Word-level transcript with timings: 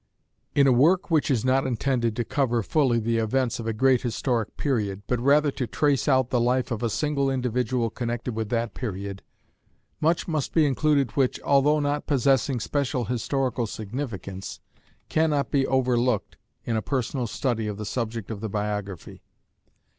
In 0.55 0.65
a 0.65 0.71
work 0.71 1.11
which 1.11 1.29
is 1.29 1.45
not 1.45 1.67
intended 1.67 2.15
to 2.15 2.25
cover 2.25 2.63
fully 2.63 2.97
the 2.97 3.19
events 3.19 3.59
of 3.59 3.67
a 3.67 3.71
great 3.71 4.01
historic 4.01 4.57
period, 4.57 5.03
but 5.05 5.19
rather 5.19 5.51
to 5.51 5.67
trace 5.67 6.07
out 6.07 6.31
the 6.31 6.41
life 6.41 6.71
of 6.71 6.81
a 6.81 6.89
single 6.89 7.29
individual 7.29 7.91
connected 7.91 8.33
with 8.33 8.49
that 8.49 8.73
period, 8.73 9.21
much 9.99 10.27
must 10.27 10.53
be 10.55 10.65
included 10.65 11.11
which, 11.11 11.39
although 11.41 11.79
not 11.79 12.07
possessing 12.07 12.59
special 12.59 13.05
historical 13.05 13.67
significance, 13.67 14.59
cannot 15.07 15.51
be 15.51 15.67
overlooked 15.67 16.35
in 16.65 16.75
a 16.75 16.81
personal 16.81 17.27
study 17.27 17.67
of 17.67 17.77
the 17.77 17.85
subject 17.85 18.31
of 18.31 18.41
the 18.41 18.49
biography. 18.49 19.21